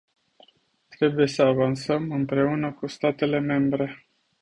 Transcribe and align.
Trebuie 0.89 1.27
să 1.27 1.41
avansăm, 1.41 2.11
împreună 2.11 2.71
cu 2.73 2.87
statele 2.87 3.39
membre. 3.39 4.05